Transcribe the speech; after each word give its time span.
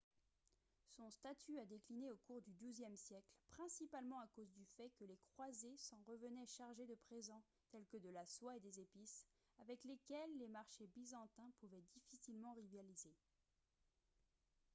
son 0.87 1.11
statut 1.11 1.59
a 1.59 1.65
décliné 1.67 2.09
au 2.09 2.17
cours 2.25 2.41
du 2.41 2.51
douzième 2.55 2.95
siècle 2.97 3.35
principalement 3.49 4.19
à 4.19 4.25
cause 4.29 4.51
du 4.51 4.65
fait 4.65 4.89
que 4.99 5.05
les 5.05 5.17
croisés 5.17 5.77
s'en 5.77 6.01
revenaient 6.07 6.47
chargés 6.47 6.87
de 6.87 6.95
présents 6.95 7.43
tels 7.71 7.85
que 7.85 7.97
de 7.97 8.09
la 8.09 8.25
soie 8.25 8.57
et 8.57 8.59
des 8.61 8.79
épices 8.79 9.23
avec 9.59 9.83
lesquels 9.83 10.35
les 10.39 10.47
marchés 10.47 10.87
byzantins 10.87 11.51
pouvaient 11.59 11.83
difficilement 11.93 12.53
rivaliser 12.55 13.13